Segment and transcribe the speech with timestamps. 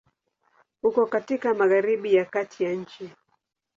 [0.83, 3.09] Uko katika Magharibi ya kati ya nchi.